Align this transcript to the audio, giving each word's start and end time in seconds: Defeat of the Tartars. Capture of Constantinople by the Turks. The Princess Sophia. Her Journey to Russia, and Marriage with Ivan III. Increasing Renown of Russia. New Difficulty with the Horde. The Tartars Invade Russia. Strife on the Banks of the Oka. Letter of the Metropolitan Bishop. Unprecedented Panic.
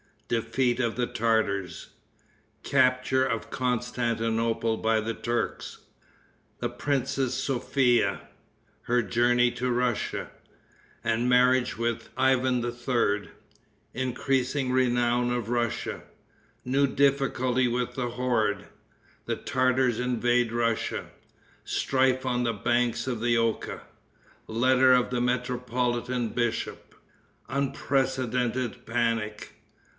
Defeat 0.29 0.79
of 0.79 0.95
the 0.95 1.05
Tartars. 1.07 1.89
Capture 2.63 3.23
of 3.23 3.51
Constantinople 3.51 4.77
by 4.77 5.01
the 5.01 5.13
Turks. 5.13 5.79
The 6.59 6.69
Princess 6.69 7.33
Sophia. 7.35 8.21
Her 8.83 9.01
Journey 9.03 9.51
to 9.51 9.69
Russia, 9.69 10.31
and 11.03 11.29
Marriage 11.29 11.77
with 11.77 12.09
Ivan 12.17 12.65
III. 12.65 13.29
Increasing 13.93 14.71
Renown 14.71 15.31
of 15.31 15.49
Russia. 15.49 16.01
New 16.65 16.87
Difficulty 16.87 17.67
with 17.67 17.93
the 17.95 18.11
Horde. 18.11 18.67
The 19.25 19.35
Tartars 19.35 19.99
Invade 19.99 20.51
Russia. 20.53 21.11
Strife 21.65 22.25
on 22.25 22.43
the 22.43 22.53
Banks 22.53 23.05
of 23.05 23.19
the 23.21 23.37
Oka. 23.37 23.81
Letter 24.47 24.93
of 24.93 25.09
the 25.11 25.21
Metropolitan 25.21 26.29
Bishop. 26.29 26.95
Unprecedented 27.49 28.85
Panic. 28.85 29.57